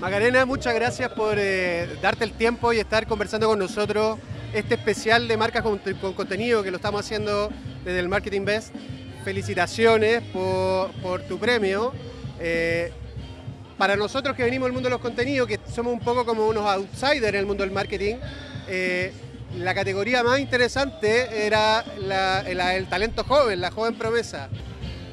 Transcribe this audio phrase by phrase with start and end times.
[0.00, 4.18] Macarena, muchas gracias por eh, darte el tiempo y estar conversando con nosotros
[4.54, 5.78] este especial de marcas con,
[6.14, 7.50] contenido que lo estamos haciendo
[7.84, 8.74] desde el Marketing Best.
[9.24, 11.92] Felicitaciones por, tu premio.
[12.40, 12.90] Eh,
[13.76, 16.64] para nosotros que venimos del mundo de los contenidos, que somos un poco como unos
[16.64, 18.16] outsiders en el mundo del marketing,
[18.68, 19.12] eh,
[19.58, 21.84] la categoría más interesante era
[22.46, 24.48] el talento joven, la joven promesa.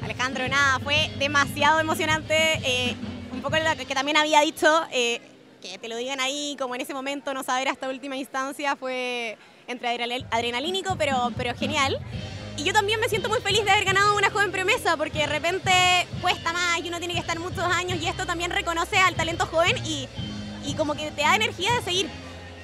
[0.00, 2.96] Alejandro, nada, fue demasiado emocionante
[3.32, 5.20] un poco lo que también había dicho, eh,
[5.60, 9.36] que te lo digan ahí, como en ese momento, no saber hasta última instancia, fue
[9.66, 9.88] entre
[10.30, 11.98] adrenalínico, pero, pero genial.
[12.56, 15.26] Y yo también me siento muy feliz de haber ganado una joven promesa, porque de
[15.26, 15.72] repente
[16.20, 19.46] cuesta más y uno tiene que estar muchos años y esto también reconoce al talento
[19.46, 20.08] joven y,
[20.66, 22.10] y como que te da energía de seguir.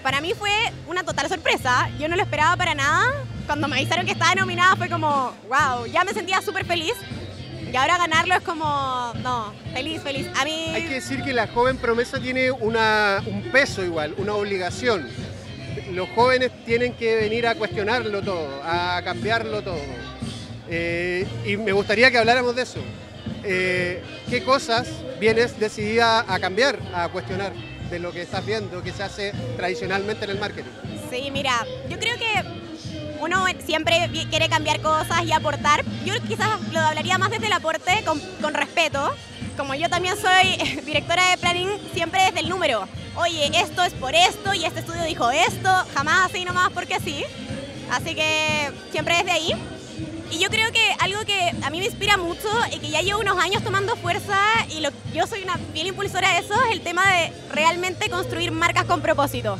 [0.03, 0.51] Para mí fue
[0.89, 3.05] una total sorpresa, yo no lo esperaba para nada.
[3.47, 6.95] Cuando me avisaron que estaba nominada fue como, wow, ya me sentía súper feliz.
[7.75, 10.29] Y ahora ganarlo es como, no, feliz, feliz.
[10.37, 10.71] A mí...
[10.73, 15.09] Hay que decir que la joven promesa tiene una, un peso igual, una obligación.
[15.91, 19.81] Los jóvenes tienen que venir a cuestionarlo todo, a cambiarlo todo.
[20.71, 22.79] Eh, y me gustaría que habláramos de eso.
[23.43, 27.53] Eh, ¿Qué cosas vienes decidida a cambiar, a cuestionar
[27.91, 30.71] de lo que estás viendo que se hace tradicionalmente en el marketing?
[31.11, 32.64] Sí, mira, yo creo que
[33.25, 35.83] uno siempre quiere cambiar cosas y aportar.
[36.05, 39.15] Yo quizás lo hablaría más desde el aporte con, con respeto.
[39.57, 42.87] Como yo también soy directora de planning, siempre desde el número.
[43.17, 47.25] Oye, esto es por esto y este estudio dijo esto, jamás así nomás porque sí.
[47.91, 49.53] Así que siempre desde ahí.
[50.31, 53.21] Y yo creo que algo que a mí me inspira mucho y que ya llevo
[53.21, 54.37] unos años tomando fuerza
[54.69, 58.51] y lo, yo soy una fiel impulsora de eso es el tema de realmente construir
[58.51, 59.57] marcas con propósito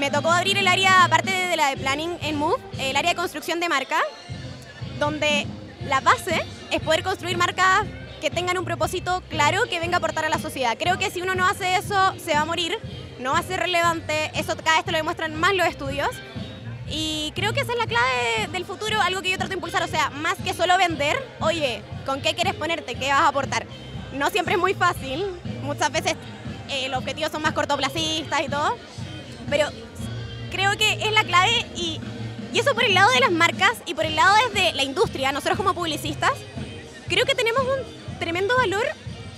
[0.00, 3.16] me tocó abrir el área, aparte de la de planning en Move, el área de
[3.16, 4.00] construcción de marca,
[5.00, 5.46] donde
[5.84, 7.86] la base es poder construir marcas
[8.20, 10.76] que tengan un propósito claro que venga a aportar a la sociedad.
[10.78, 12.78] Creo que si uno no hace eso, se va a morir,
[13.18, 16.08] no va a ser relevante, eso cada vez te lo demuestran más los estudios.
[16.88, 19.82] Y creo que esa es la clave del futuro, algo que yo trato de impulsar,
[19.82, 22.94] o sea, más que solo vender, oye, ¿con qué quieres ponerte?
[22.94, 23.66] ¿Qué vas a aportar?
[24.12, 25.26] No siempre es muy fácil,
[25.62, 26.14] muchas veces
[26.68, 28.76] eh, los objetivos son más cortoplacistas y todo,
[29.48, 29.68] pero
[30.60, 32.00] creo que es la clave y,
[32.52, 35.56] eso por el lado de las marcas y por el lado desde la industria, nosotros
[35.56, 36.32] como publicistas,
[37.08, 38.84] creo que tenemos un tremendo valor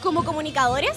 [0.02, 0.94] como comunicadores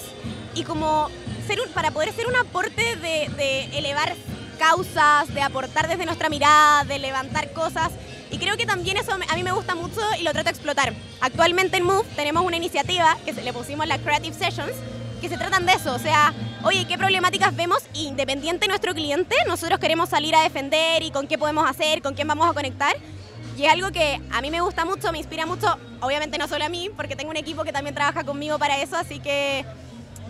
[0.54, 1.10] y como
[1.46, 4.14] ser para poder ser un aporte de, de elevar
[4.58, 7.92] causas, de aportar desde nuestra mirada, de levantar cosas.
[8.30, 10.92] Y creo que también eso a mí me gusta mucho y lo trato de explotar.
[11.20, 14.74] Actualmente en Move tenemos una iniciativa que le pusimos la Creative Sessions,
[15.20, 16.32] que se tratan de eso, o sea,
[16.62, 17.78] oye, ¿qué problemáticas vemos?
[17.94, 22.14] Independiente de nuestro cliente, nosotros queremos salir a defender y con qué podemos hacer, con
[22.14, 22.94] quién vamos a conectar.
[23.56, 25.66] Y es algo que a mí me gusta mucho, me inspira mucho,
[26.00, 28.96] obviamente no solo a mí, porque tengo un equipo que también trabaja conmigo para eso,
[28.96, 29.64] así que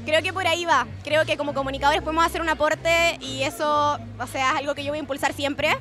[0.05, 0.87] creo que por ahí va.
[1.03, 4.85] Creo que como comunicadores podemos hacer un aporte y eso, o sea, es algo que
[4.85, 5.77] yo voy a impulsar siempre.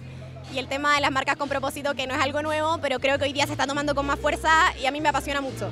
[0.54, 3.18] Y el tema de las marcas con propósito, que no es algo nuevo, pero creo
[3.18, 5.70] que hoy día se está tomando con más fuerza y a mí me apasiona mucho.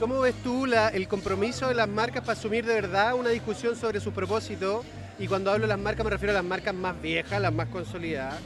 [0.00, 4.00] ¿Cómo ves tú el compromiso de las marcas para asumir de verdad una discusión sobre
[4.00, 4.82] su propósito?
[5.18, 7.68] Y cuando hablo de las marcas me refiero a las marcas más viejas, las más
[7.68, 8.36] consolidadas.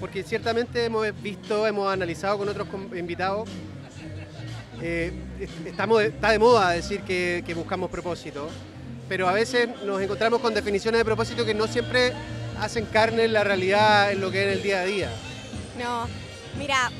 [0.00, 3.46] Porque ciertamente hemos visto, hemos analizado con otros invitados,
[4.80, 5.12] eh,
[5.66, 8.48] está de moda decir que, buscamos propósito,
[9.06, 12.14] pero a veces nos encontramos con definiciones de propósito que no siempre
[12.58, 15.10] hacen carne en la realidad, en lo que es el día a día.
[15.78, 16.08] No,
[16.58, 16.90] mira,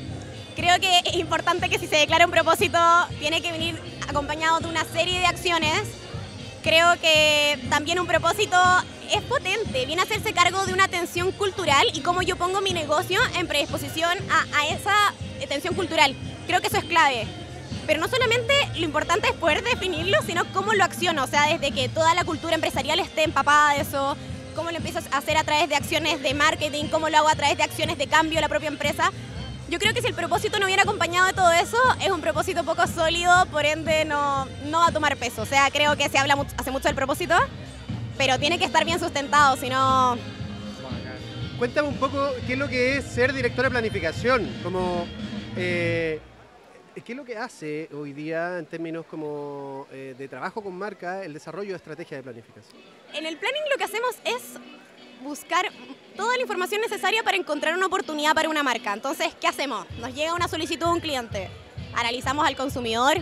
[0.55, 2.77] creo que es importante que si se declara un propósito
[3.19, 5.83] tiene que venir acompañado de una serie de acciones.
[6.61, 8.57] Creo que también un propósito
[9.13, 12.73] es potente, viene a hacerse cargo de una atención cultural y cómo yo pongo mi
[12.73, 16.15] negocio en predisposición a, esa atención cultural.
[16.47, 17.27] Creo que eso es clave.
[17.85, 21.71] Pero no solamente lo importante es poder definirlo, sino cómo lo acciono, o sea, desde
[21.71, 24.15] que toda la cultura empresarial esté empapada de eso,
[24.55, 27.35] cómo lo empiezo a hacer a través de acciones de marketing, cómo lo hago a
[27.35, 29.11] través de acciones de cambio la propia empresa.
[29.73, 32.63] Yo creo que si el propósito no viene acompañado de todo eso, es un propósito
[32.63, 35.41] poco sólido, por ende no, no va a tomar peso.
[35.41, 37.33] O sea, creo que se habla hace mucho del propósito,
[38.15, 40.15] pero tiene que estar bien sustentado, si no...
[41.57, 45.07] Cuéntame un poco qué es lo que es ser director de planificación, como...
[45.57, 46.21] Eh,
[47.03, 51.25] ¿Qué es lo que hace hoy día en términos como eh, de trabajo con marca
[51.25, 52.79] el desarrollo de estrategias de planificación?
[53.11, 54.59] En el planning lo que hacemos es
[55.21, 55.65] buscar
[56.15, 58.93] toda la información necesaria para encontrar una oportunidad para una marca.
[58.93, 59.85] Entonces, ¿qué hacemos?
[59.99, 61.49] Nos llega una solicitud de un cliente,
[61.95, 63.17] analizamos al consumidor,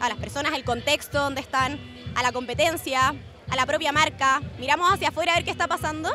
[0.00, 1.78] a las personas, el contexto donde están,
[2.14, 3.14] a la competencia,
[3.48, 6.10] a la propia marca, miramos hacia afuera a ver qué está pasando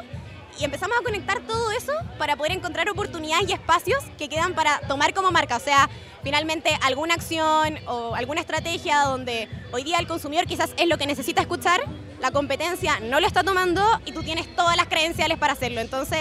[0.60, 4.80] y empezamos a conectar todo eso para poder encontrar oportunidades y espacios que quedan para
[4.82, 5.58] tomar como marca.
[5.58, 5.90] O sea,
[6.24, 11.08] finalmente alguna acción o alguna estrategia donde hoy día el consumidor quizás es lo que
[11.08, 11.82] necesita escuchar,
[12.20, 15.82] la competencia no lo está tomando y tú tienes todas las credenciales para hacerlo.
[15.82, 16.20] Entonces,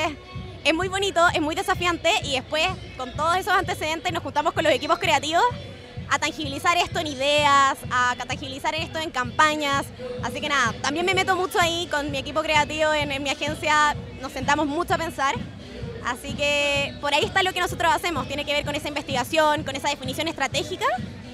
[0.65, 2.67] es muy bonito, es muy desafiante y después
[2.97, 5.45] con todos esos antecedentes nos juntamos con los equipos creativos
[6.15, 9.85] a tangibilizar esto en ideas, a tangibilizar esto en campañas.
[10.23, 13.97] Así que nada, también me meto mucho ahí con mi equipo creativo en, mi agencia,
[14.21, 15.35] nos sentamos mucho a pensar.
[16.07, 19.65] Así que por ahí está lo que nosotros hacemos, tiene que ver con esa investigación,
[19.65, 20.87] con esa definición estratégica,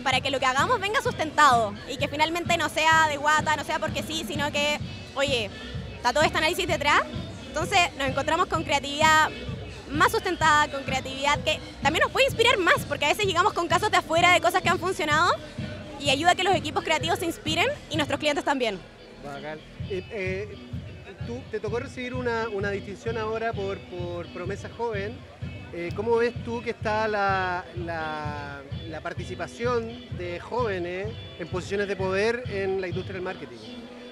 [0.03, 3.65] para que lo que hagamos venga sustentado y que finalmente no sea de guata, no
[3.65, 4.79] sea porque sí, sino que,
[5.15, 5.51] oye,
[5.95, 7.03] está todo este análisis detrás.
[7.49, 9.29] Entonces nos encontramos con creatividad
[9.91, 13.69] más sustentada, con creatividad, que también nos puede inspirar más, porque a veces llegamos con
[13.69, 15.33] casos de afuera de cosas que han funcionado
[16.01, 18.79] y ayuda a que los equipos creativos se inspiren y nuestros clientes también.
[19.91, 20.49] Eh, eh,
[21.27, 25.17] tú, te tocó recibir una, distinción ahora por, por Promesa Joven.
[25.73, 31.09] Eh, ¿Cómo ves tú que está la, la, la participación de jóvenes
[31.39, 33.57] en posiciones de poder en la industria del marketing?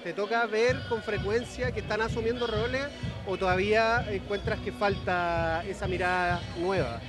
[0.03, 2.85] ¿Te toca ver con frecuencia que están asumiendo roles
[3.29, 6.99] o todavía encuentras que falta esa mirada nueva?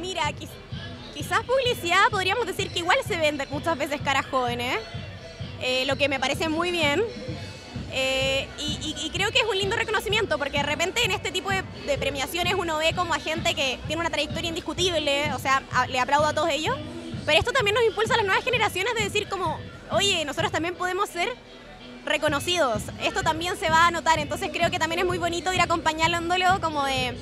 [0.00, 0.22] Mira,
[1.14, 4.78] quizás publicidad podríamos decir que igual se vende muchas veces caras jóvenes,
[5.60, 7.02] eh, lo que me parece muy bien.
[7.90, 11.64] Eh, y, creo que es un lindo reconocimiento porque de repente en este tipo de,
[11.98, 16.26] premiaciones uno ve como a gente que tiene una trayectoria indiscutible, o sea, le aplaudo
[16.26, 16.76] a todos ellos,
[17.24, 19.58] pero esto también nos impulsa a las nuevas generaciones de decir como,
[19.90, 21.34] oye, nosotros también podemos ser
[22.08, 22.82] reconocidos.
[23.02, 26.60] Esto también se va a notar, entonces creo que también es muy bonito ir acompañándolo
[26.60, 27.16] como de,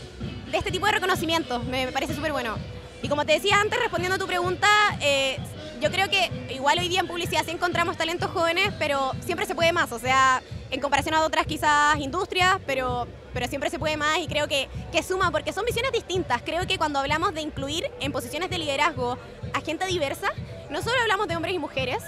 [0.51, 2.57] de este tipo de reconocimientos, me parece súper bueno.
[3.03, 4.69] Y como te decía antes, respondiendo a tu pregunta,
[5.01, 5.39] eh,
[5.81, 9.55] yo creo que igual hoy día en publicidad sí encontramos talentos jóvenes, pero siempre se
[9.55, 13.97] puede más, o sea, en comparación a otras quizás industrias, pero, pero siempre se puede
[13.97, 16.43] más y creo que, que suma porque son visiones distintas.
[16.43, 19.19] Creo que cuando hablamos de incluir en posiciones de liderazgo
[19.53, 20.33] a gente diversa,
[20.71, 22.03] no solo hablamos de hombres y mujeres,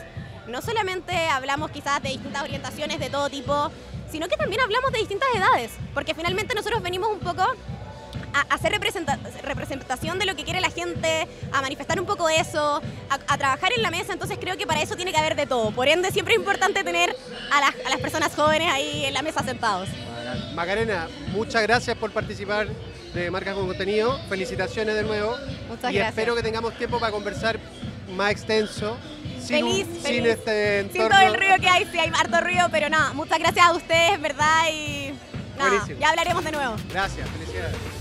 [0.48, 3.70] no solamente hablamos quizás de distintas orientaciones de todo tipo,
[4.10, 8.72] sino que también hablamos de distintas edades, porque finalmente nosotros venimos un poco a hacer
[9.42, 12.80] representación de lo que quiere la gente, a manifestar un poco eso,
[13.10, 15.70] a, trabajar en la mesa, entonces creo que para eso tiene que haber de todo.
[15.70, 17.14] Por ende, siempre es importante tener
[17.50, 19.88] a las, a las personas jóvenes ahí en la mesa sentados.
[20.54, 22.68] Macarena, muchas gracias por participar
[23.14, 24.18] de Marcas con Contenido.
[24.28, 25.36] Felicitaciones de nuevo.
[25.68, 27.58] Muchas y espero que tengamos tiempo para conversar
[28.14, 28.96] más extenso.
[29.40, 31.02] Sin, feliz, sin este entorno.
[31.02, 33.73] Sin todo el ruido que hay, sí hay harto ruido, pero nada, muchas gracias a
[33.73, 34.69] ustedes, ¿verdad?
[34.73, 35.12] Y
[35.58, 36.76] nada, ya hablaremos de nuevo.
[36.90, 37.97] Gracias, felicidades.